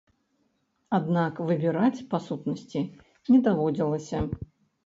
Аднак 0.97 1.41
выбіраць, 1.51 2.03
па 2.13 2.21
сутнасці, 2.29 2.85
не 3.35 3.43
даводзілася. 3.49 4.25